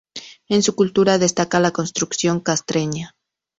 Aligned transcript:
En 0.49 0.63
su 0.63 0.73
cultura 0.73 1.19
destaca 1.19 1.59
la 1.59 1.69
construcción 1.69 2.39
castreña. 2.39 3.15